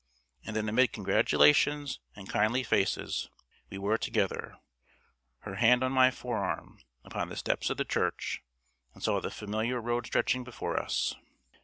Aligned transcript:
And 0.43 0.55
then 0.55 0.67
amid 0.67 0.93
congratulations 0.93 1.99
and 2.15 2.27
kindly 2.27 2.63
faces, 2.63 3.29
we 3.69 3.77
were 3.77 3.99
together, 3.99 4.57
her 5.41 5.57
hand 5.57 5.83
on 5.83 5.91
my 5.91 6.09
forearm, 6.09 6.79
upon 7.03 7.29
the 7.29 7.35
steps 7.37 7.69
of 7.69 7.77
the 7.77 7.85
church, 7.85 8.41
and 8.95 9.03
saw 9.03 9.21
the 9.21 9.29
familiar 9.29 9.79
road 9.79 10.07
stretching 10.07 10.43
before 10.43 10.79
us. 10.79 11.13